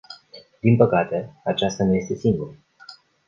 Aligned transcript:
Din 0.59 0.77
păcate, 0.77 1.41
aceasta 1.43 1.83
nu 1.83 1.95
este 1.95 2.15
singura. 2.15 2.53